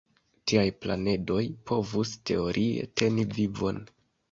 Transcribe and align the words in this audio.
Tiaj 0.51 0.63
planedoj 0.85 1.43
povus, 1.73 2.15
teorie, 2.31 2.89
teni 3.03 3.29
vivon. 3.39 3.83